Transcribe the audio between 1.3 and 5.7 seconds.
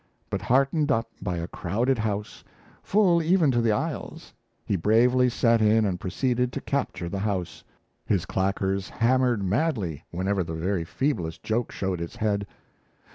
a crowded house, full even to the aisles, he bravely set